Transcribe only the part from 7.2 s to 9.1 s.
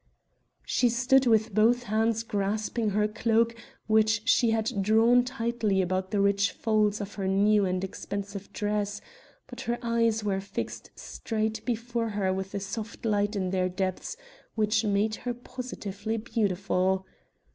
new and expensive dress;